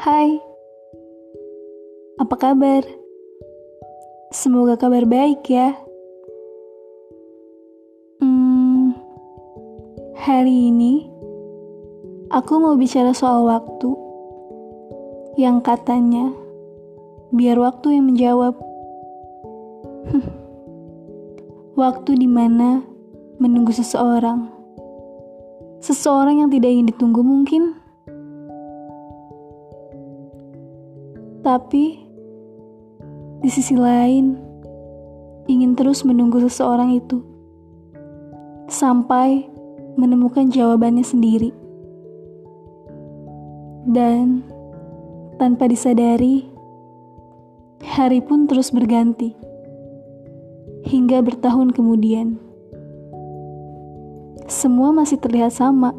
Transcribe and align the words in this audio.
Hai, 0.00 0.40
apa 2.16 2.32
kabar? 2.40 2.80
Semoga 4.32 4.80
kabar 4.80 5.04
baik 5.04 5.44
ya. 5.44 5.76
Hmm, 8.16 8.96
hari 10.16 10.72
ini 10.72 11.04
aku 12.32 12.64
mau 12.64 12.80
bicara 12.80 13.12
soal 13.12 13.44
waktu 13.44 13.92
yang 15.36 15.60
katanya 15.60 16.32
biar 17.36 17.60
waktu 17.60 18.00
yang 18.00 18.08
menjawab. 18.08 18.56
waktu 21.76 22.16
di 22.16 22.24
mana 22.24 22.80
menunggu 23.36 23.76
seseorang, 23.76 24.48
seseorang 25.84 26.40
yang 26.40 26.48
tidak 26.48 26.72
ingin 26.72 26.88
ditunggu 26.88 27.20
mungkin. 27.20 27.89
Tapi 31.40 31.84
di 33.40 33.48
sisi 33.48 33.72
lain, 33.72 34.36
ingin 35.48 35.72
terus 35.72 36.04
menunggu 36.04 36.36
seseorang 36.44 36.92
itu 36.94 37.24
sampai 38.68 39.48
menemukan 39.96 40.52
jawabannya 40.52 41.02
sendiri, 41.02 41.50
dan 43.88 44.44
tanpa 45.40 45.66
disadari, 45.66 46.46
hari 47.82 48.20
pun 48.20 48.44
terus 48.46 48.70
berganti 48.70 49.34
hingga 50.86 51.24
bertahun 51.24 51.72
kemudian. 51.72 52.36
Semua 54.46 54.92
masih 54.92 55.16
terlihat 55.16 55.56
sama, 55.56 55.96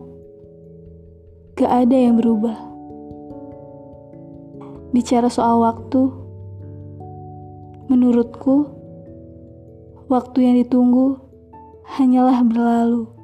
gak 1.57 1.89
ada 1.89 1.97
yang 1.97 2.15
berubah 2.21 2.70
bicara 4.91 5.31
soal 5.31 5.63
waktu, 5.63 6.11
menurutku, 7.87 8.67
waktu 10.11 10.37
yang 10.43 10.55
ditunggu 10.59 11.19
hanyalah 11.87 12.43
berlalu. 12.43 13.20